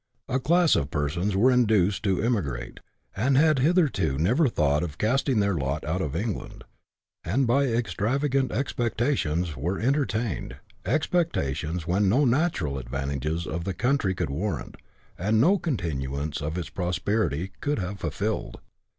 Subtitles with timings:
[0.27, 2.79] A class of persons were induced to emigrate,
[3.13, 6.63] who had hitherto never thought of casting their lot out of England;
[7.23, 10.55] and by ''^ extravagant expectations were entertained—
[10.97, 14.75] expectations whicn no natural advantages of the country could warrant,
[15.19, 18.59] and no continuance of its prosperity could have fulfilled.